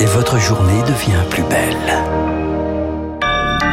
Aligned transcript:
Et 0.00 0.06
votre 0.06 0.38
journée 0.38 0.80
devient 0.82 1.22
plus 1.30 1.42
belle. 1.42 1.76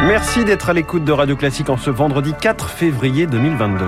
Merci 0.06 0.44
d'être 0.44 0.68
à 0.68 0.74
l'écoute 0.74 1.04
de 1.04 1.12
Radio 1.12 1.34
Classique 1.34 1.70
en 1.70 1.78
ce 1.78 1.88
vendredi 1.88 2.34
4 2.38 2.68
février 2.68 3.26
2022. 3.26 3.86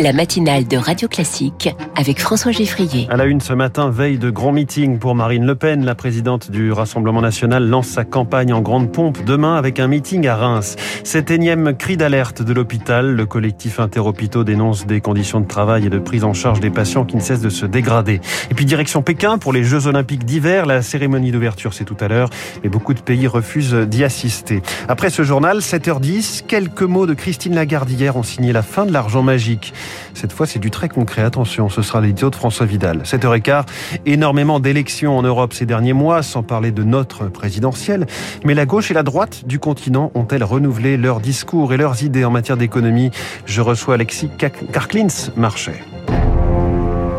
La 0.00 0.12
matinale 0.12 0.68
de 0.68 0.76
Radio 0.76 1.08
Classique 1.08 1.74
avec 1.96 2.20
François 2.20 2.52
Geffrier. 2.52 3.08
À 3.10 3.16
la 3.16 3.24
une 3.24 3.40
ce 3.40 3.52
matin, 3.52 3.90
veille 3.90 4.18
de 4.18 4.30
grand 4.30 4.52
meeting 4.52 5.00
pour 5.00 5.16
Marine 5.16 5.44
Le 5.44 5.56
Pen. 5.56 5.84
La 5.84 5.96
présidente 5.96 6.52
du 6.52 6.70
Rassemblement 6.70 7.20
national 7.20 7.68
lance 7.68 7.88
sa 7.88 8.04
campagne 8.04 8.52
en 8.52 8.60
grande 8.60 8.92
pompe 8.92 9.24
demain 9.24 9.56
avec 9.56 9.80
un 9.80 9.88
meeting 9.88 10.28
à 10.28 10.36
Reims. 10.36 10.76
Cet 11.02 11.32
énième 11.32 11.76
cri 11.76 11.96
d'alerte 11.96 12.42
de 12.42 12.52
l'hôpital, 12.52 13.16
le 13.16 13.26
collectif 13.26 13.80
Interhôpitaux 13.80 14.44
dénonce 14.44 14.86
des 14.86 15.00
conditions 15.00 15.40
de 15.40 15.48
travail 15.48 15.86
et 15.86 15.90
de 15.90 15.98
prise 15.98 16.22
en 16.22 16.32
charge 16.32 16.60
des 16.60 16.70
patients 16.70 17.04
qui 17.04 17.16
ne 17.16 17.20
cessent 17.20 17.40
de 17.40 17.48
se 17.48 17.66
dégrader. 17.66 18.20
Et 18.52 18.54
puis 18.54 18.66
direction 18.66 19.02
Pékin 19.02 19.38
pour 19.38 19.52
les 19.52 19.64
Jeux 19.64 19.88
Olympiques 19.88 20.24
d'hiver. 20.24 20.66
La 20.66 20.80
cérémonie 20.80 21.32
d'ouverture, 21.32 21.74
c'est 21.74 21.84
tout 21.84 21.96
à 21.98 22.06
l'heure, 22.06 22.30
mais 22.62 22.68
beaucoup 22.68 22.94
de 22.94 23.00
pays 23.00 23.26
refusent 23.26 23.74
d'y 23.74 24.04
assister. 24.04 24.62
Après 24.86 25.10
ce 25.10 25.24
journal, 25.24 25.58
7h10, 25.58 26.44
quelques 26.46 26.82
mots 26.82 27.06
de 27.06 27.14
Christine 27.14 27.56
Lagarde 27.56 27.90
hier 27.90 28.16
ont 28.16 28.22
signé 28.22 28.52
la 28.52 28.62
fin 28.62 28.86
de 28.86 28.92
l'argent 28.92 29.24
magique. 29.24 29.74
Cette 30.14 30.32
fois, 30.32 30.46
c'est 30.46 30.58
du 30.58 30.70
très 30.70 30.88
concret. 30.88 31.22
Attention, 31.22 31.68
ce 31.68 31.82
sera 31.82 32.00
l'édito 32.00 32.30
de 32.30 32.36
François 32.36 32.66
Vidal. 32.66 33.02
7h15, 33.02 33.64
énormément 34.06 34.60
d'élections 34.60 35.16
en 35.16 35.22
Europe 35.22 35.52
ces 35.52 35.66
derniers 35.66 35.92
mois, 35.92 36.22
sans 36.22 36.42
parler 36.42 36.70
de 36.72 36.82
notre 36.82 37.26
présidentielle. 37.26 38.06
Mais 38.44 38.54
la 38.54 38.66
gauche 38.66 38.90
et 38.90 38.94
la 38.94 39.02
droite 39.02 39.44
du 39.46 39.58
continent 39.58 40.10
ont-elles 40.14 40.44
renouvelé 40.44 40.96
leurs 40.96 41.20
discours 41.20 41.72
et 41.72 41.76
leurs 41.76 42.02
idées 42.02 42.24
en 42.24 42.30
matière 42.30 42.56
d'économie? 42.56 43.10
Je 43.46 43.60
reçois 43.60 43.94
Alexis 43.94 44.30
Karklins, 44.38 45.30
Marché. 45.36 45.72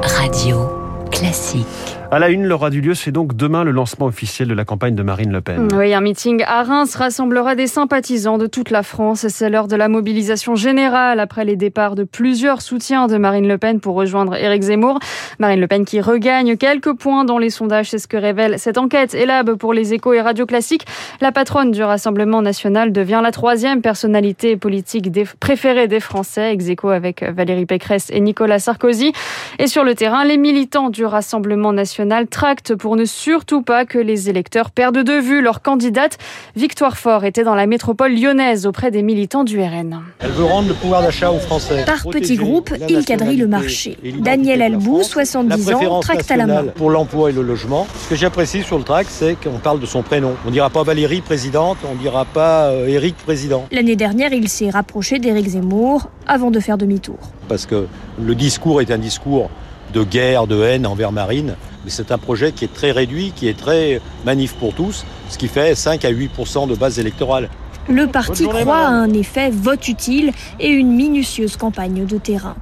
Radio 0.01 0.69
classique. 1.11 1.98
À 2.11 2.17
la 2.17 2.29
une, 2.29 2.47
l'aura 2.47 2.71
du 2.71 2.81
lieu, 2.81 2.95
c'est 2.95 3.11
donc 3.11 3.35
demain 3.35 3.63
le 3.63 3.69
lancement 3.69 4.07
officiel 4.07 4.47
de 4.47 4.55
la 4.55 4.65
campagne 4.65 4.95
de 4.95 5.03
Marine 5.03 5.31
Le 5.31 5.41
Pen. 5.41 5.67
Oui, 5.75 5.93
un 5.93 6.01
meeting 6.01 6.43
à 6.47 6.63
Reims 6.63 6.95
rassemblera 6.95 7.53
des 7.53 7.67
sympathisants 7.67 8.39
de 8.39 8.47
toute 8.47 8.71
la 8.71 8.81
France. 8.81 9.27
C'est 9.27 9.47
l'heure 9.47 9.67
de 9.67 9.75
la 9.75 9.89
mobilisation 9.89 10.55
générale 10.55 11.19
après 11.19 11.45
les 11.45 11.55
départs 11.55 11.93
de 11.93 12.03
plusieurs 12.03 12.63
soutiens 12.63 13.05
de 13.05 13.17
Marine 13.17 13.47
Le 13.47 13.59
Pen 13.59 13.79
pour 13.79 13.93
rejoindre 13.93 14.35
Éric 14.35 14.63
Zemmour. 14.63 14.97
Marine 15.37 15.59
Le 15.59 15.67
Pen 15.67 15.85
qui 15.85 16.01
regagne 16.01 16.57
quelques 16.57 16.93
points 16.93 17.25
dans 17.25 17.37
les 17.37 17.51
sondages, 17.51 17.91
c'est 17.91 17.99
ce 17.99 18.07
que 18.07 18.17
révèle 18.17 18.57
cette 18.57 18.79
enquête. 18.79 19.13
Elab 19.13 19.53
pour 19.53 19.75
les 19.75 19.93
échos 19.93 20.13
et 20.13 20.21
radio 20.21 20.47
classiques. 20.47 20.87
La 21.21 21.31
patronne 21.31 21.69
du 21.69 21.83
Rassemblement 21.83 22.41
national 22.41 22.91
devient 22.91 23.21
la 23.21 23.31
troisième 23.31 23.83
personnalité 23.83 24.57
politique 24.57 25.11
préférée 25.39 25.87
des 25.87 25.99
Français, 25.99 26.53
ex 26.53 26.65
avec 26.85 27.21
Valérie 27.21 27.67
Pécresse 27.67 28.09
et 28.11 28.19
Nicolas 28.19 28.57
Sarkozy. 28.57 29.13
Et 29.59 29.67
sur 29.67 29.83
le 29.83 29.93
terrain, 29.93 30.25
les 30.25 30.37
militants 30.37 30.89
du 30.89 31.05
Rassemblement 31.05 31.71
national 31.71 31.98
tracte 32.29 32.75
pour 32.75 32.95
ne 32.95 33.05
surtout 33.05 33.61
pas 33.61 33.85
que 33.85 33.97
les 33.97 34.29
électeurs 34.29 34.71
perdent 34.71 35.03
de 35.03 35.19
vue 35.19 35.41
leur 35.41 35.61
candidate. 35.61 36.17
Victoire 36.55 36.97
Fort 36.97 37.25
était 37.25 37.43
dans 37.43 37.55
la 37.55 37.65
métropole 37.65 38.13
lyonnaise 38.13 38.65
auprès 38.65 38.91
des 38.91 39.01
militants 39.01 39.43
du 39.43 39.59
RN. 39.59 40.01
Elle 40.19 40.31
veut 40.31 40.45
rendre 40.45 40.69
le 40.69 40.73
pouvoir 40.73 41.01
d'achat 41.01 41.31
aux 41.31 41.39
Français. 41.39 41.83
Par 41.85 42.03
petits 42.03 42.35
groupes, 42.35 42.73
il 42.87 43.03
quadrille 43.05 43.37
le 43.37 43.47
marché. 43.47 43.97
Daniel 44.19 44.61
Albou, 44.61 45.03
70 45.03 45.73
ans, 45.73 45.99
tracte 45.99 46.29
à 46.31 46.37
la 46.37 46.47
main. 46.47 46.65
Pour 46.75 46.89
l'emploi 46.89 47.29
et 47.29 47.33
le 47.33 47.41
logement. 47.41 47.87
Ce 48.03 48.09
que 48.09 48.15
j'apprécie 48.15 48.63
sur 48.63 48.77
le 48.77 48.83
tract, 48.83 49.09
c'est 49.11 49.35
qu'on 49.35 49.59
parle 49.59 49.79
de 49.79 49.85
son 49.85 50.01
prénom. 50.01 50.35
On 50.45 50.47
ne 50.47 50.53
dira 50.53 50.69
pas 50.69 50.83
Valérie 50.83 51.21
présidente, 51.21 51.77
on 51.89 51.95
ne 51.95 51.99
dira 51.99 52.25
pas 52.25 52.67
euh, 52.67 52.87
Éric 52.87 53.15
président. 53.17 53.65
L'année 53.71 53.95
dernière, 53.95 54.33
il 54.33 54.47
s'est 54.47 54.69
rapproché 54.69 55.19
d'Éric 55.19 55.49
Zemmour 55.49 56.09
avant 56.27 56.51
de 56.51 56.59
faire 56.59 56.77
demi-tour. 56.77 57.19
Parce 57.47 57.65
que 57.65 57.87
le 58.21 58.35
discours 58.35 58.81
est 58.81 58.91
un 58.91 58.97
discours 58.97 59.49
de 59.93 60.03
guerre, 60.03 60.47
de 60.47 60.61
haine 60.61 60.85
envers 60.85 61.11
Marine 61.11 61.55
mais 61.83 61.91
c'est 61.91 62.11
un 62.11 62.17
projet 62.17 62.51
qui 62.51 62.65
est 62.65 62.73
très 62.73 62.91
réduit, 62.91 63.31
qui 63.35 63.47
est 63.47 63.57
très 63.57 64.01
manif 64.25 64.53
pour 64.53 64.73
tous, 64.73 65.05
ce 65.29 65.37
qui 65.37 65.47
fait 65.47 65.75
5 65.75 66.05
à 66.05 66.11
8% 66.11 66.67
de 66.67 66.75
base 66.75 66.99
électorale. 66.99 67.49
Le 67.89 68.05
parti 68.05 68.47
croit 68.47 68.75
à 68.75 68.87
un 68.87 69.11
effet 69.13 69.49
vote 69.49 69.87
utile 69.87 70.31
et 70.59 70.67
une 70.67 70.91
minutieuse 70.91 71.57
campagne 71.57 72.05
de 72.05 72.17
terrain. 72.19 72.55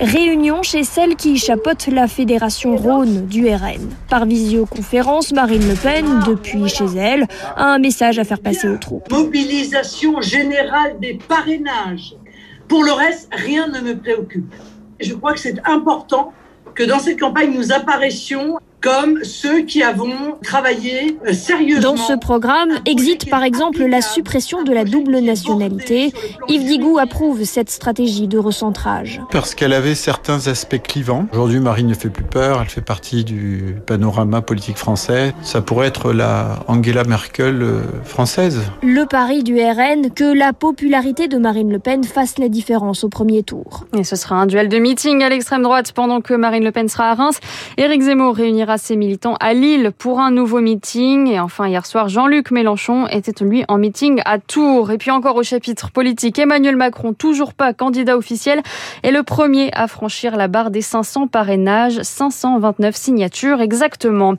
Réunion 0.00 0.62
chez 0.62 0.84
celle 0.84 1.16
qui 1.16 1.36
chapeaute 1.36 1.88
la 1.88 2.06
fédération 2.06 2.76
Rhône 2.76 3.26
du 3.26 3.48
RN. 3.48 3.90
Par 4.08 4.26
visioconférence, 4.26 5.32
Marine 5.32 5.66
Le 5.68 5.74
Pen, 5.74 6.22
depuis 6.26 6.68
chez 6.68 6.86
elle, 6.96 7.26
a 7.56 7.64
un 7.64 7.78
message 7.78 8.20
à 8.20 8.24
faire 8.24 8.38
passer 8.38 8.68
aux 8.68 8.76
troupes. 8.76 9.10
Mobilisation 9.10 10.20
générale 10.20 10.98
des 11.00 11.18
parrainages. 11.26 12.14
Pour 12.68 12.84
le 12.84 12.92
reste, 12.92 13.28
rien 13.32 13.66
ne 13.66 13.80
me 13.80 13.98
préoccupe. 13.98 14.54
Je 15.00 15.14
crois 15.14 15.32
que 15.32 15.40
c'est 15.40 15.58
important 15.66 16.32
que 16.80 16.86
dans 16.86 16.98
cette 16.98 17.20
campagne, 17.20 17.52
nous 17.52 17.72
apparaissions 17.72 18.58
comme 18.80 19.22
ceux 19.24 19.62
qui 19.62 19.82
avons 19.82 20.38
travaillé 20.42 21.18
euh, 21.26 21.32
sérieusement. 21.32 21.94
Dans 21.94 21.96
ce 21.96 22.14
programme, 22.14 22.70
existe 22.86 23.28
par 23.28 23.42
exemple 23.42 23.84
la 23.84 24.00
suppression 24.00 24.62
de 24.62 24.72
la 24.72 24.84
double 24.84 25.18
nationalité. 25.18 26.12
Yves 26.48 26.64
Digou 26.64 26.98
approuve 26.98 27.44
cette 27.44 27.70
stratégie 27.70 28.26
de 28.26 28.38
recentrage. 28.38 29.20
Parce 29.30 29.54
qu'elle 29.54 29.72
avait 29.72 29.94
certains 29.94 30.46
aspects 30.46 30.80
clivants. 30.82 31.26
Aujourd'hui, 31.32 31.60
Marine 31.60 31.88
ne 31.88 31.94
fait 31.94 32.08
plus 32.08 32.24
peur, 32.24 32.60
elle 32.62 32.68
fait 32.68 32.80
partie 32.80 33.24
du 33.24 33.76
panorama 33.86 34.40
politique 34.40 34.76
français. 34.76 35.34
Ça 35.42 35.60
pourrait 35.60 35.88
être 35.88 36.12
la 36.12 36.60
Angela 36.66 37.04
Merkel 37.04 37.62
euh, 37.62 37.82
française. 38.04 38.60
Le 38.82 39.04
pari 39.04 39.42
du 39.42 39.58
RN, 39.60 40.10
que 40.10 40.24
la 40.24 40.52
popularité 40.52 41.28
de 41.28 41.36
Marine 41.38 41.70
Le 41.70 41.78
Pen 41.78 42.04
fasse 42.04 42.38
la 42.38 42.48
différence 42.48 43.04
au 43.04 43.08
premier 43.08 43.42
tour. 43.42 43.84
Et 43.96 44.04
ce 44.04 44.16
sera 44.16 44.36
un 44.36 44.46
duel 44.46 44.68
de 44.68 44.78
meeting 44.78 45.22
à 45.22 45.28
l'extrême 45.28 45.62
droite 45.62 45.92
pendant 45.92 46.20
que 46.20 46.34
Marine 46.34 46.64
Le 46.64 46.72
Pen 46.72 46.88
sera 46.88 47.10
à 47.10 47.14
Reims. 47.14 47.40
Éric 47.76 48.02
Zemmour 48.02 48.34
réunira 48.34 48.69
ses 48.78 48.96
militants 48.96 49.36
à 49.40 49.54
Lille 49.54 49.92
pour 49.96 50.20
un 50.20 50.30
nouveau 50.30 50.60
meeting. 50.60 51.26
Et 51.28 51.40
enfin, 51.40 51.68
hier 51.68 51.86
soir, 51.86 52.08
Jean-Luc 52.08 52.50
Mélenchon 52.50 53.06
était 53.06 53.44
lui 53.44 53.64
en 53.68 53.78
meeting 53.78 54.20
à 54.24 54.38
Tours. 54.38 54.90
Et 54.90 54.98
puis 54.98 55.10
encore 55.10 55.36
au 55.36 55.42
chapitre 55.42 55.90
politique, 55.90 56.38
Emmanuel 56.38 56.76
Macron, 56.76 57.12
toujours 57.12 57.54
pas 57.54 57.72
candidat 57.72 58.16
officiel, 58.16 58.62
est 59.02 59.10
le 59.10 59.22
premier 59.22 59.70
à 59.72 59.86
franchir 59.86 60.36
la 60.36 60.48
barre 60.48 60.70
des 60.70 60.82
500 60.82 61.28
parrainages, 61.28 62.00
529 62.02 62.94
signatures 62.94 63.60
exactement. 63.60 64.34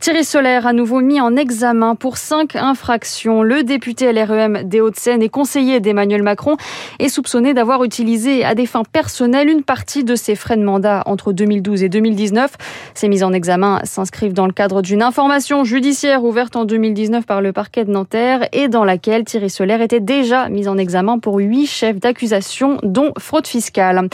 Thierry 0.00 0.24
Solaire, 0.24 0.66
à 0.66 0.72
nouveau 0.72 1.00
mis 1.00 1.20
en 1.20 1.36
examen 1.36 1.94
pour 1.94 2.16
cinq 2.16 2.56
infractions. 2.56 3.42
Le 3.42 3.62
député 3.62 4.12
LREM 4.12 4.62
des 4.64 4.80
Hauts-de-Seine 4.80 5.22
et 5.22 5.28
conseiller 5.28 5.80
d'Emmanuel 5.80 6.22
Macron 6.22 6.56
est 6.98 7.08
soupçonné 7.08 7.54
d'avoir 7.54 7.84
utilisé 7.84 8.44
à 8.44 8.54
des 8.54 8.66
fins 8.66 8.82
personnelles 8.84 9.48
une 9.48 9.62
partie 9.62 10.04
de 10.04 10.14
ses 10.14 10.34
frais 10.34 10.56
de 10.56 10.64
mandat 10.64 11.02
entre 11.06 11.32
2012 11.32 11.82
et 11.82 11.88
2019. 11.88 12.52
Ces 12.94 13.08
mises 13.08 13.24
en 13.24 13.32
examen 13.32 13.73
s'inscrivent 13.84 14.32
dans 14.32 14.46
le 14.46 14.52
cadre 14.52 14.82
d'une 14.82 15.02
information 15.02 15.64
judiciaire 15.64 16.24
ouverte 16.24 16.56
en 16.56 16.64
2019 16.64 17.26
par 17.26 17.40
le 17.40 17.52
parquet 17.52 17.84
de 17.84 17.90
Nanterre 17.90 18.48
et 18.52 18.68
dans 18.68 18.84
laquelle 18.84 19.24
Thierry 19.24 19.50
Solaire 19.50 19.80
était 19.80 20.00
déjà 20.00 20.48
mis 20.48 20.68
en 20.68 20.78
examen 20.78 21.18
pour 21.18 21.38
huit 21.38 21.66
chefs 21.66 21.98
d'accusation, 21.98 22.78
dont 22.82 23.12
fraude 23.18 23.46
fiscale. 23.46 24.08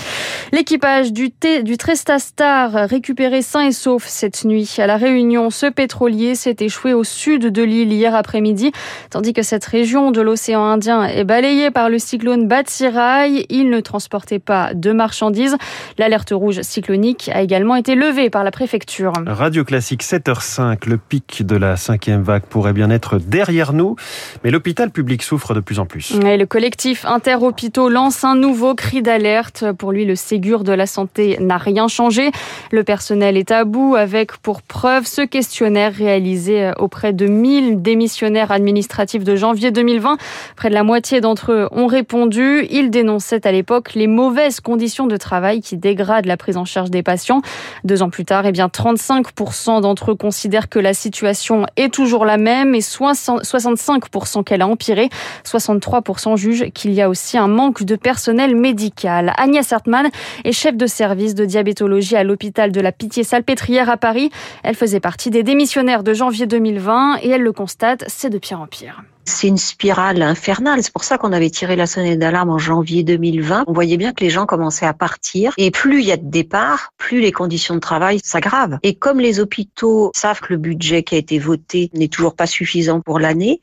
L'équipage 0.53 1.12
du, 1.12 1.32
du 1.62 1.76
Tresta 1.76 2.19
Star 2.19 2.72
récupéré 2.72 3.43
sain 3.43 3.66
et 3.66 3.72
sauf 3.72 4.06
cette 4.06 4.44
nuit 4.44 4.76
à 4.78 4.87
la 4.87 4.97
Réunion. 4.97 5.50
Ce 5.50 5.66
pétrolier 5.66 6.34
s'est 6.34 6.56
échoué 6.60 6.94
au 6.94 7.04
sud 7.04 7.47
de 7.47 7.62
l'île 7.62 7.92
hier 7.92 8.15
après-midi, 8.15 8.72
tandis 9.10 9.32
que 9.32 9.42
cette 9.42 9.65
région 9.65 10.10
de 10.10 10.21
l'océan 10.21 10.65
Indien 10.65 11.04
est 11.04 11.25
balayée 11.25 11.71
par 11.71 11.88
le 11.88 11.98
cyclone 11.98 12.48
Batsirai. 12.48 13.47
Il 13.48 13.71
ne 13.71 13.81
transportait 13.81 14.38
pas 14.38 14.75
de 14.75 14.92
marchandises. 14.92 15.56
L'alerte 15.98 16.31
rouge 16.32 16.60
cyclonique 16.62 17.31
a 17.32 17.42
également 17.42 17.77
été 17.77 17.94
levée 17.94 18.31
par 18.31 18.44
la 18.44 18.50
préfecture. 18.50 19.12
Classique 19.58 20.04
7h05, 20.04 20.88
le 20.88 20.96
pic 20.96 21.44
de 21.44 21.56
la 21.56 21.76
cinquième 21.76 22.22
vague 22.22 22.44
pourrait 22.44 22.72
bien 22.72 22.88
être 22.88 23.18
derrière 23.18 23.72
nous, 23.72 23.96
mais 24.44 24.50
l'hôpital 24.50 24.90
public 24.90 25.22
souffre 25.24 25.54
de 25.54 25.60
plus 25.60 25.80
en 25.80 25.86
plus. 25.86 26.14
Et 26.24 26.36
le 26.36 26.46
collectif 26.46 27.04
Interhôpitaux 27.04 27.88
lance 27.88 28.22
un 28.22 28.36
nouveau 28.36 28.74
cri 28.76 29.02
d'alerte. 29.02 29.64
Pour 29.76 29.90
lui, 29.90 30.04
le 30.04 30.14
Ségur 30.14 30.62
de 30.62 30.72
la 30.72 30.86
santé 30.86 31.36
n'a 31.40 31.58
rien 31.58 31.88
changé. 31.88 32.30
Le 32.70 32.84
personnel 32.84 33.36
est 33.36 33.50
à 33.50 33.64
bout 33.64 33.97
avec 33.97 34.36
pour 34.36 34.62
preuve 34.62 35.06
ce 35.06 35.22
questionnaire 35.22 35.92
réalisé 35.92 36.70
auprès 36.78 37.12
de 37.12 37.26
1000 37.26 37.82
démissionnaires 37.82 38.53
administratifs 38.53 39.24
de 39.24 39.34
janvier 39.34 39.72
2020. 39.72 40.16
Près 40.54 40.68
de 40.68 40.74
la 40.74 40.84
moitié 40.84 41.20
d'entre 41.20 41.53
eux 41.53 41.68
ont 41.72 41.88
répondu. 41.88 42.66
Ils 42.70 42.91
dénonçaient 42.91 43.46
à 43.46 43.53
l'époque 43.53 43.94
les 43.94 44.06
mauvaises 44.06 44.60
conditions 44.60 45.08
de 45.08 45.16
travail 45.16 45.60
qui 45.60 45.76
dégradent 45.76 46.26
la 46.26 46.36
prise 46.36 46.56
en 46.56 46.64
charge 46.64 46.91
des 46.91 47.03
patients. 47.03 47.42
Deux 47.82 48.03
ans 48.03 48.10
plus 48.10 48.24
tard, 48.24 48.46
eh 48.46 48.53
bien 48.53 48.68
35 48.68 49.32
d'entre 49.81 50.10
eux 50.10 50.15
considèrent 50.15 50.69
que 50.69 50.78
la 50.78 50.92
situation 50.92 51.65
est 51.77 51.92
toujours 51.92 52.25
la 52.25 52.37
même 52.37 52.75
et 52.75 52.81
65% 52.81 54.45
qu'elle 54.45 54.63
a 54.63 54.69
empiré. 54.69 55.09
63% 55.45 56.37
jugent 56.37 56.71
qu'il 56.72 56.92
y 56.92 57.01
a 57.01 57.09
aussi 57.09 57.39
un 57.39 57.48
manque 57.48 57.83
de 57.83 57.97
personnel 57.97 58.54
médical. 58.54 59.33
Agnès 59.37 59.72
Hartmann 59.72 60.10
est 60.45 60.53
chef 60.53 60.77
de 60.77 60.87
service 60.87 61.34
de 61.34 61.45
diabétologie 61.45 62.16
à 62.16 62.25
l'hôpital 62.25 62.71
de 62.71 62.81
la 62.81 62.92
Pitié-Salpêtrière 62.92 63.89
à 63.89 63.97
Paris. 63.97 64.31
Elle 64.63 64.75
faisait 64.75 65.01
partie 65.01 65.31
des 65.31 65.42
démissionnaires 65.42 66.03
de 66.03 66.13
janvier 66.13 66.47
2020 66.47 67.19
et 67.22 67.31
elle 67.31 67.42
le 67.42 67.53
constate, 67.53 68.04
c'est 68.09 68.31
de 68.31 68.39
pire 68.39 68.60
en 68.60 68.66
pire 68.66 69.03
C'est 69.30 69.47
une 69.47 69.59
spirale 69.59 70.22
infernale. 70.22 70.82
C'est 70.82 70.92
pour 70.92 71.04
ça 71.04 71.16
qu'on 71.16 71.32
avait 71.32 71.50
tiré 71.50 71.77
la 71.77 71.86
sonnette 71.86 72.18
d'alarme 72.18 72.50
en 72.50 72.59
janvier 72.59 73.04
2020. 73.04 73.65
On 73.68 73.72
voyait 73.72 73.97
bien 73.97 74.12
que 74.12 74.24
les 74.24 74.28
gens 74.28 74.44
commençaient 74.44 74.86
à 74.86 74.92
partir. 74.92 75.54
Et 75.56 75.71
plus 75.71 76.00
il 76.00 76.06
y 76.06 76.12
a 76.12 76.16
de 76.16 76.28
départs, 76.28 76.92
plus 76.98 77.21
les 77.21 77.30
conditions 77.30 77.74
de 77.74 77.80
travail 77.80 78.21
s'aggravent. 78.24 78.78
Et 78.82 78.97
comme 78.97 79.21
les 79.21 79.38
hôpitaux 79.38 80.10
savent 80.15 80.41
que 80.41 80.53
le 80.53 80.59
budget 80.59 81.04
qui 81.04 81.15
a 81.15 81.18
été 81.18 81.38
voté 81.38 81.91
n'est 81.94 82.09
toujours 82.09 82.34
pas 82.34 82.47
suffisant 82.47 83.00
pour 83.00 83.21
l'année, 83.21 83.62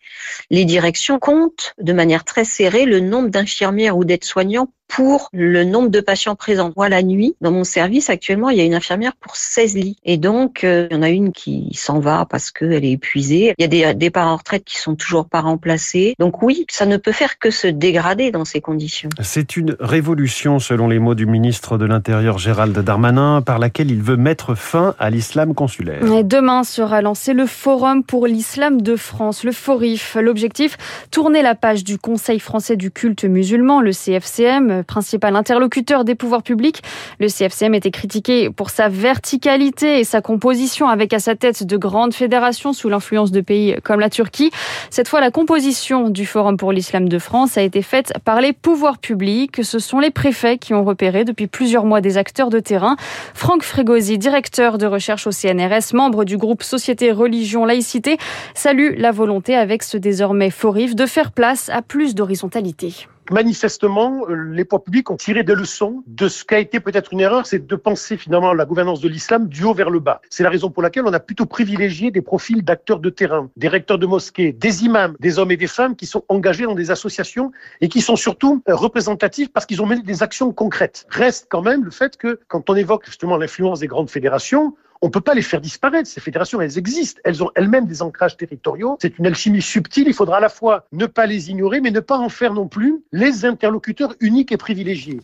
les 0.50 0.64
directions 0.64 1.20
comptent 1.20 1.74
de 1.80 1.94
manière 1.94 2.24
très 2.24 2.46
serrée 2.46 2.86
le 2.86 3.02
nombre 3.02 3.30
d'infirmières 3.30 3.98
ou 3.98 4.06
d'aides-soignants 4.06 4.70
pour 4.88 5.30
le 5.34 5.64
nombre 5.64 5.90
de 5.90 6.00
patients 6.00 6.36
présents. 6.36 6.72
Moi, 6.76 6.90
la 6.90 7.04
nuit, 7.04 7.36
dans 7.42 7.52
mon 7.52 7.64
service, 7.64 8.10
actuellement, 8.10 8.50
il 8.50 8.58
y 8.58 8.62
a 8.62 8.64
une 8.64 8.74
infirmière 8.74 9.14
pour 9.20 9.36
16 9.36 9.76
lits. 9.76 9.98
Et 10.06 10.18
donc, 10.18 10.64
euh, 10.64 10.88
il 10.90 10.96
y 10.96 11.00
en 11.00 11.04
a 11.04 11.10
une 11.10 11.32
qui 11.32 11.72
s'en 11.74 12.00
va 12.00 12.26
parce 12.30 12.52
qu'elle 12.52 12.86
est 12.86 12.92
épuisée. 12.92 13.54
Il 13.58 13.62
y 13.62 13.66
a 13.66 13.68
des 13.68 13.94
départs 13.94 14.28
en 14.28 14.38
retraite 14.38 14.64
qui 14.64 14.78
sont 14.78 14.96
toujours 14.96 15.28
pas 15.28 15.42
remplacés. 15.42 16.16
Donc 16.20 16.42
oui, 16.42 16.66
ça 16.70 16.86
ne 16.86 16.98
peut 16.98 17.12
faire 17.12 17.38
que 17.40 17.52
se 17.52 17.68
dégrader 17.68 18.32
dans 18.32 18.46
ces 18.46 18.62
conditions. 18.62 19.10
C'est 19.22 19.58
une 19.58 19.76
révolution, 19.80 20.60
selon 20.60 20.88
les 20.88 21.00
mots 21.00 21.16
du 21.16 21.26
ministre 21.26 21.78
de 21.78 21.86
l'Intérieur 21.86 22.38
Gérald 22.38 22.78
Darmanin, 22.78 23.42
par 23.42 23.60
laquelle 23.60 23.92
il 23.92 24.02
veut 24.02 24.18
mettre 24.18 24.56
fin 24.56 24.96
à 25.00 25.10
l'islam 25.10 25.54
consulaire. 25.54 26.04
Et 26.12 26.24
demain 26.24 26.64
sera 26.64 27.02
lancé 27.02 27.34
le 27.34 27.46
Forum 27.46 28.04
pour 28.04 28.28
l'islam 28.28 28.82
de 28.82 28.96
France, 28.96 29.44
le 29.44 29.52
FORIF. 29.52 30.18
L'objectif, 30.22 30.78
tourner 31.12 31.42
la 31.42 31.56
page 31.56 31.84
du 31.84 31.98
Conseil 31.98 32.40
français 32.40 32.76
du 32.76 32.92
culte 32.92 33.26
musulman, 33.26 33.82
le 33.82 33.92
CFCM, 33.92 34.77
principal 34.84 35.36
interlocuteur 35.36 36.04
des 36.04 36.16
pouvoirs 36.16 36.44
publics. 36.44 36.82
Le 37.20 37.28
CFCM 37.28 37.74
était 37.74 37.92
critiqué 37.92 38.50
pour 38.50 38.70
sa 38.70 38.90
verticalité 38.90 40.00
et 40.00 40.04
sa 40.04 40.22
composition 40.22 40.88
avec 40.88 41.14
à 41.14 41.20
sa 41.20 41.36
tête 41.36 41.66
de 41.66 41.78
grandes 41.78 42.14
fédérations 42.14 42.74
sous 42.74 42.90
l'influence 42.90 43.32
de 43.32 43.42
pays 43.42 43.76
comme 43.84 44.00
la 44.00 44.10
Turquie. 44.10 44.52
Cette 44.90 45.08
fois, 45.08 45.22
la 45.22 45.32
composition 45.32 46.10
du 46.10 46.26
Forum 46.26 46.58
pour 46.58 46.72
l'islam 46.72 47.10
de 47.10 47.20
France 47.20 47.58
a 47.58 47.62
été 47.62 47.82
faite 47.82 48.14
par 48.24 48.42
les 48.42 48.54
pouvoirs 48.54 48.98
publics. 48.98 49.64
Ce 49.64 49.80
sont 49.80 50.00
les 50.00 50.12
préfets 50.12 50.58
qui 50.58 50.74
ont 50.74 50.84
repéré 50.84 51.26
depuis 51.26 51.48
plusieurs 51.48 51.86
mois 51.86 52.02
des 52.02 52.18
acteurs 52.18 52.50
de 52.50 52.60
terrain. 52.60 52.96
Franck 53.34 53.64
Frégosi, 53.64 54.18
directeur 54.18 54.78
de 54.78 54.86
recherche 54.86 55.28
au 55.28 55.32
CNRS, 55.32 55.94
membre 55.94 56.24
du 56.24 56.38
groupe 56.38 56.64
Société, 56.64 57.12
Religion, 57.12 57.66
Laïcité, 57.66 58.18
salue 58.54 58.96
la 58.98 59.12
volonté 59.12 59.56
avec 59.56 59.84
ce 59.84 59.98
désormais 59.98 60.50
FORIF 60.50 60.96
de 60.96 61.06
faire 61.06 61.32
place 61.32 61.70
à 61.70 61.82
plus 61.82 62.16
d'horizontalité 62.16 63.08
manifestement, 63.32 64.26
euh, 64.30 64.36
les 64.52 64.66
pouvoirs 64.66 64.84
publics 64.84 65.10
ont 65.10 65.16
tiré 65.16 65.44
des 65.44 65.56
leçons 65.56 66.04
de 66.08 66.28
ce 66.28 66.44
qu'a 66.44 66.60
été 66.60 66.80
peut-être 66.80 67.14
une 67.14 67.20
erreur, 67.20 67.46
c'est 67.46 67.66
de 67.66 67.76
penser 67.76 68.18
finalement 68.18 68.54
la 68.54 68.66
gouvernance 68.66 69.02
de 69.02 69.10
l'islam 69.10 69.48
du 69.48 69.64
haut 69.64 69.74
vers 69.74 69.90
le 69.90 70.00
bas. 70.00 70.22
C'est 70.30 70.44
la 70.44 70.50
raison 70.50 70.70
pour 70.70 70.84
laquelle 70.84 71.06
on 71.06 71.14
a 71.14 71.20
plutôt 71.20 71.46
privilégié 71.46 72.12
des 72.12 72.22
profils 72.22 72.64
d'acteurs 72.64 73.00
de 73.00 73.10
terrain, 73.10 73.50
des 73.58 73.68
recteurs 73.68 73.98
de 73.98 74.06
mosquées, 74.06 74.52
des 74.54 74.84
imams, 74.84 75.16
des 75.20 75.40
hommes 75.40 75.52
et 75.52 75.58
des 75.58 75.68
femmes 75.68 75.96
qui 75.96 76.06
sont 76.06 76.24
engagés 76.30 76.66
dans 76.66 76.76
des 76.76 76.92
associations 76.92 77.52
et 77.82 77.90
qui 77.90 78.02
sont 78.02 78.16
surtout 78.16 78.62
euh, 78.70 78.76
représentatifs 78.76 79.52
parce 79.52 79.66
qu'ils 79.66 79.82
ont 79.82 79.86
mené 79.86 80.02
des 80.02 80.24
actions 80.24 80.52
concrètes. 80.52 81.06
Reste 81.10 81.48
quand 81.50 81.62
même 81.62 81.84
le 81.84 81.92
fait 81.92 82.18
que 82.18 82.40
quand 82.48 82.70
on 82.70 82.76
évoque 82.76 83.06
justement 83.06 83.38
l'influence 83.38 83.80
des 83.80 83.88
grandes 83.88 84.10
fédérations, 84.10 84.76
on 85.02 85.08
ne 85.08 85.12
peut 85.12 85.22
pas 85.22 85.34
les 85.34 85.42
faire 85.42 85.62
disparaître. 85.62 86.10
Ces 86.10 86.22
fédérations, 86.22 86.62
elles 86.62 86.78
existent. 86.78 87.22
Elles 87.24 87.44
ont 87.44 87.52
elles-mêmes 87.56 87.86
des 87.86 88.02
ancrages 88.02 88.38
territoriaux. 88.38 88.98
C'est 89.02 89.18
une 89.20 89.28
alchimie 89.28 89.62
subtile. 89.62 90.08
Il 90.08 90.14
faudra 90.14 90.38
à 90.38 90.42
la 90.42 90.50
fois 90.50 90.86
ne 90.92 91.06
pas 91.06 91.26
les 91.26 91.50
ignorer, 91.50 91.82
mais 91.82 91.92
ne 91.92 92.00
pas 92.00 92.18
en 92.18 92.30
faire 92.30 92.54
non 92.54 92.68
plus 92.68 93.04
les 93.12 93.46
interlocuteurs 93.46 94.16
uniques 94.20 94.52
et 94.52 94.58
privilégiés. 94.58 95.22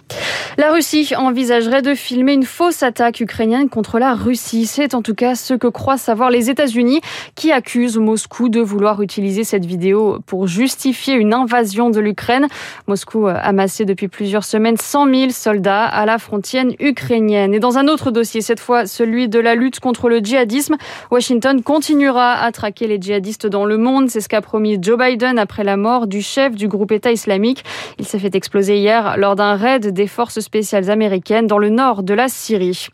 La 0.60 0.72
Russie 0.72 1.14
envisagerait 1.18 1.82
de 1.82 1.96
filmer 1.96 2.34
une 2.34 2.44
fausse 2.44 2.84
attaque 2.84 3.22
ukrainienne 3.22 3.70
contre 3.70 3.98
la 3.98 4.14
Russie. 4.14 4.68
C'est 4.68 4.94
en 4.94 5.02
tout 5.02 5.16
cas 5.16 5.34
ce 5.34 5.56
que 5.56 5.66
croient 5.66 5.98
savoir 5.98 6.30
les 6.30 6.52
États-Unis 6.52 7.02
qui 7.34 7.52
accusent 7.52 7.98
Moscou 7.98 8.50
de 8.50 8.62
vouloir 8.62 9.02
utiliser 9.02 9.44
cette 9.46 9.66
vidéo 9.66 10.20
pour 10.28 10.46
justifier 10.46 11.16
une 11.16 11.34
invasion 11.34 11.90
de 11.90 12.00
l'Ukraine. 12.00 12.46
Moscou 12.86 13.26
a 13.26 13.34
amassé 13.34 13.86
depuis 13.86 14.08
plusieurs 14.08 14.44
semaines 14.44 14.78
100 14.78 15.16
000 15.16 15.30
soldats 15.32 15.86
à 15.86 16.06
la 16.06 16.20
frontière 16.20 16.66
ukrainienne. 16.80 17.56
Et 17.56 17.60
dans 17.60 17.80
un 17.80 17.88
autre 17.88 18.12
dossier, 18.12 18.42
cette 18.42 18.60
fois 18.60 18.86
celui 18.86 19.30
de 19.30 19.40
la 19.40 19.56
lutte 19.56 19.80
contre 19.80 20.08
le 20.08 20.20
djihadisme, 20.20 20.76
Washington 21.10 21.64
continuera 21.64 22.34
à 22.34 22.52
traquer 22.52 22.86
les 22.86 23.02
djihadistes 23.02 23.48
dans 23.48 23.66
le 23.66 23.78
monde. 23.78 24.12
C'est 24.12 24.22
ce 24.22 24.30
qu'a 24.30 24.42
promis 24.42 24.78
Joe 24.80 25.00
Biden 25.00 25.40
après 25.40 25.64
la 25.64 25.78
mort 25.78 26.06
du 26.06 26.22
chef 26.22 26.56
du 26.56 26.68
groupe 26.68 26.92
État 26.92 27.12
islamique. 27.12 27.64
Il 27.98 28.06
s'est 28.06 28.20
fait 28.20 28.36
exploser 28.36 28.78
hier 28.78 29.18
lors 29.18 29.36
d'un 29.36 29.56
raid 29.56 29.88
des 29.88 30.06
forces 30.06 30.43
spéciales 30.44 30.92
américaines 30.92 31.48
dans 31.48 31.58
le 31.58 31.70
nord 31.70 32.04
de 32.04 32.14
la 32.14 32.28
Syrie. 32.28 32.90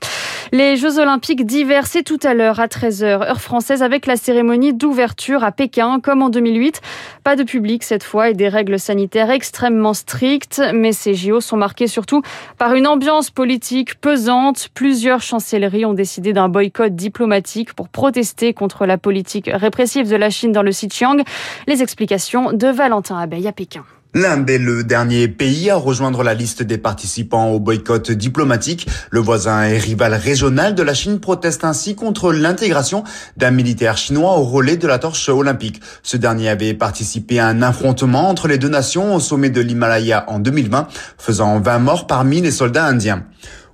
Les 0.51 0.77
Jeux 0.77 0.97
Olympiques 0.97 1.45
d'hiver, 1.45 1.83
tout 2.03 2.17
à 2.23 2.33
l'heure 2.33 2.59
à 2.59 2.65
13h, 2.65 3.03
heure 3.03 3.41
française, 3.41 3.83
avec 3.83 4.07
la 4.07 4.15
cérémonie 4.15 4.73
d'ouverture 4.73 5.43
à 5.43 5.51
Pékin, 5.51 5.99
comme 6.01 6.23
en 6.23 6.29
2008. 6.29 6.81
Pas 7.23 7.35
de 7.35 7.43
public 7.43 7.83
cette 7.83 8.03
fois 8.03 8.29
et 8.29 8.33
des 8.33 8.47
règles 8.47 8.79
sanitaires 8.79 9.29
extrêmement 9.29 9.93
strictes, 9.93 10.59
mais 10.73 10.91
ces 10.91 11.13
JO 11.13 11.39
sont 11.39 11.57
marqués 11.57 11.85
surtout 11.85 12.23
par 12.57 12.73
une 12.73 12.87
ambiance 12.87 13.29
politique 13.29 14.01
pesante. 14.01 14.69
Plusieurs 14.73 15.21
chancelleries 15.21 15.85
ont 15.85 15.93
décidé 15.93 16.33
d'un 16.33 16.49
boycott 16.49 16.95
diplomatique 16.95 17.73
pour 17.73 17.89
protester 17.89 18.53
contre 18.53 18.87
la 18.87 18.97
politique 18.97 19.51
répressive 19.53 20.09
de 20.09 20.15
la 20.15 20.31
Chine 20.31 20.51
dans 20.51 20.63
le 20.63 20.71
Xinjiang. 20.71 21.21
Les 21.67 21.83
explications 21.83 22.53
de 22.53 22.67
Valentin 22.67 23.19
Abeille 23.19 23.47
à 23.47 23.51
Pékin. 23.51 23.83
L'Inde 24.15 24.49
est 24.49 24.57
le 24.57 24.83
dernier 24.83 25.27
pays 25.27 25.69
à 25.69 25.75
rejoindre 25.75 26.23
la 26.23 26.33
liste 26.33 26.63
des 26.63 26.79
participants 26.79 27.49
au 27.49 27.59
boycott 27.59 28.09
diplomatique. 28.09 28.87
Le 29.11 29.19
voisin 29.19 29.63
et 29.65 29.77
rival 29.77 30.15
régional 30.15 30.73
de 30.73 30.81
la 30.81 30.95
Chine 30.95 31.19
proteste 31.19 31.63
ainsi 31.63 31.93
contre 31.93 32.33
l'intégration 32.33 33.03
d'un 33.37 33.51
militaire 33.51 33.97
chinois 33.97 34.39
au 34.39 34.45
relais 34.45 34.77
de 34.77 34.87
la 34.87 34.97
torche 34.97 35.29
olympique. 35.29 35.79
Ce 36.01 36.17
dernier 36.17 36.49
avait 36.49 36.73
participé 36.73 37.37
à 37.37 37.45
un 37.45 37.61
affrontement 37.61 38.29
entre 38.29 38.47
les 38.47 38.57
deux 38.57 38.67
nations 38.67 39.13
au 39.13 39.19
sommet 39.19 39.51
de 39.51 39.61
l'Himalaya 39.61 40.25
en 40.27 40.39
2020, 40.39 40.87
faisant 41.19 41.59
20 41.59 41.77
morts 41.77 42.07
parmi 42.07 42.41
les 42.41 42.49
soldats 42.49 42.85
indiens. 42.85 43.25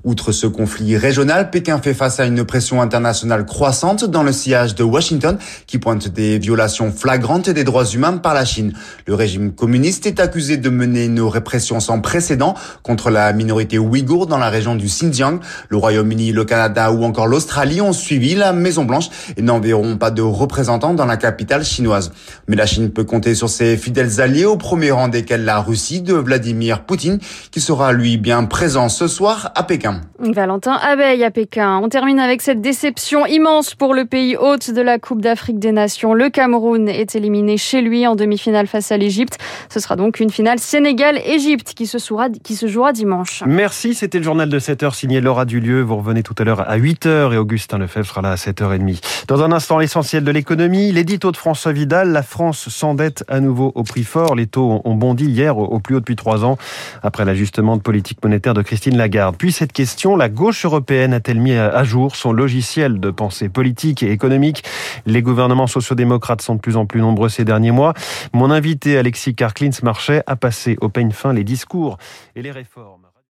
Outre 0.06 0.32
ce 0.32 0.46
conflit 0.46 0.98
régional, 0.98 1.50
Pékin 1.50 1.80
fait 1.80 1.96
face 1.96 2.20
à 2.20 2.26
une 2.26 2.44
pression 2.46 2.80
internationale 2.80 3.44
croissante 3.44 4.06
dans 4.06 4.22
le 4.22 4.32
sillage 4.32 4.76
de 4.76 4.84
Washington 4.84 5.40
qui 5.66 5.80
pointe 5.80 6.10
des 6.10 6.38
violations 6.38 6.92
flagrantes 6.92 7.50
des 7.50 7.64
droits 7.64 7.88
humains 7.88 8.18
par 8.18 8.36
la 8.36 8.46
Chine. 8.46 8.74
Le 9.08 9.16
régime 9.16 9.52
communiste 9.52 10.06
est 10.06 10.20
accusé 10.20 10.58
de 10.58 10.70
mener 10.70 11.06
une 11.06 11.22
répression 11.22 11.80
sans 11.80 12.02
précédent 12.02 12.54
contre 12.84 13.10
la 13.10 13.34
minorité 13.34 13.80
ouïghour 13.80 14.28
dans 14.28 14.38
la 14.38 14.52
région 14.52 14.76
du 14.76 14.86
Xinjiang. 14.86 15.40
Le 15.70 15.78
Royaume-Uni, 15.78 16.34
le 16.34 16.46
Canada 16.46 16.92
ou 16.92 17.04
encore 17.04 17.26
l'Australie 17.26 17.82
ont 17.82 17.92
suivi 17.92 18.36
la 18.36 18.54
Maison 18.54 18.86
Blanche 18.86 19.10
et 19.38 19.42
n'enverront 19.42 19.98
pas 19.98 20.12
de 20.12 20.22
représentants 20.22 20.94
dans 20.94 21.08
la 21.08 21.18
capitale 21.18 21.66
chinoise. 21.66 22.12
Mais 22.48 22.56
la 22.56 22.68
Chine 22.68 22.92
peut 22.92 23.06
compter 23.06 23.34
sur 23.34 23.50
ses 23.50 23.76
fidèles 23.76 24.22
alliés 24.22 24.46
au 24.46 24.56
premier 24.56 24.92
rang 24.92 25.08
desquels 25.08 25.46
la 25.46 25.62
Russie 25.62 26.02
de 26.02 26.14
Vladimir 26.14 26.84
Poutine 26.86 27.18
qui 27.50 27.60
sera 27.60 27.92
lui 27.92 28.18
bien 28.18 28.44
présent 28.44 28.88
ce 28.88 29.08
soir 29.08 29.52
à 29.56 29.64
Pékin. 29.64 29.95
Valentin 30.20 30.74
Abeille 30.74 31.24
à 31.24 31.32
Pékin. 31.32 31.80
On 31.84 31.90
termine 31.90 32.20
avec 32.20 32.42
cette 32.42 32.62
déception 32.62 33.26
immense 33.26 33.76
pour 33.76 33.94
le 33.94 34.06
pays 34.06 34.38
hôte 34.38 34.72
de 34.72 34.82
la 34.82 35.00
Coupe 35.00 35.22
d'Afrique 35.22 35.60
des 35.60 35.72
Nations. 35.72 36.14
Le 36.14 36.30
Cameroun 36.30 36.88
est 36.88 37.16
éliminé 37.16 37.58
chez 37.58 37.82
lui 37.82 38.06
en 38.06 38.16
demi-finale 38.16 38.68
face 38.68 38.92
à 38.92 38.98
l'Égypte. 38.98 39.38
Ce 39.70 39.80
sera 39.80 39.96
donc 39.96 40.20
une 40.20 40.30
finale 40.30 40.60
Sénégal-Égypte 40.60 41.74
qui, 41.74 41.88
se 41.88 41.98
qui 42.40 42.56
se 42.56 42.68
jouera 42.68 42.94
dimanche. 42.94 43.44
Merci, 43.46 43.94
c'était 43.94 44.18
le 44.18 44.24
journal 44.24 44.50
de 44.50 44.60
7h 44.60 44.94
signé 44.94 45.22
Laura 45.22 45.46
Dulieu. 45.46 45.82
Vous 45.82 45.98
revenez 45.98 46.24
tout 46.24 46.36
à 46.38 46.44
l'heure 46.44 46.70
à 46.70 46.78
8h 46.78 47.34
et 47.34 47.38
Augustin 47.38 47.78
Lefebvre 47.78 48.08
sera 48.08 48.22
là 48.22 48.32
à 48.32 48.36
7h30. 48.36 49.26
Dans 49.28 49.42
un 49.44 49.52
instant, 49.52 49.78
l'essentiel 49.80 50.24
de 50.24 50.32
l'économie, 50.32 50.92
l'édito 50.92 51.32
de 51.32 51.38
François 51.38 51.72
Vidal. 51.72 52.12
La 52.12 52.24
France 52.24 52.70
s'endette 52.70 53.24
à 53.28 53.40
nouveau 53.40 53.72
au 53.76 53.84
prix 53.84 54.04
fort. 54.04 54.36
Les 54.36 54.48
taux 54.48 54.82
ont 54.84 54.96
bondi 54.96 55.26
hier 55.26 55.58
au 55.58 55.80
plus 55.80 55.96
haut 55.96 56.00
depuis 56.00 56.16
trois 56.16 56.46
ans 56.46 56.58
après 57.04 57.26
l'ajustement 57.26 57.78
de 57.78 57.82
politique 57.82 58.24
monétaire 58.24 58.54
de 58.54 58.62
Christine 58.62 58.98
Lagarde. 58.98 59.36
Puis 59.38 59.52
cette 59.52 59.74
question 59.74 59.85
la 60.18 60.30
gauche 60.30 60.66
européenne 60.66 61.14
a-t-elle 61.14 61.40
mis 61.40 61.54
à 61.54 61.84
jour 61.84 62.16
son 62.16 62.32
logiciel 62.32 63.00
de 63.00 63.12
pensée 63.12 63.50
politique 63.50 64.02
et 64.04 64.12
économique? 64.12 64.64
Les 65.06 65.22
gouvernements 65.22 65.68
sociodémocrates 65.68 66.42
sont 66.42 66.56
de 66.56 66.60
plus 66.60 66.76
en 66.76 66.86
plus 66.86 67.02
nombreux 67.02 67.30
ces 67.30 67.46
derniers 67.46 67.72
mois. 67.72 67.94
Mon 68.34 68.52
invité 68.52 68.98
Alexis 68.98 69.36
Karklins-Marchais 69.36 70.24
a 70.26 70.36
passé 70.36 70.78
au 70.82 70.90
peigne 70.90 71.12
fin 71.12 71.34
les 71.34 71.44
discours 71.44 71.98
et 72.36 72.42
les 72.42 72.52
réformes. 72.52 73.05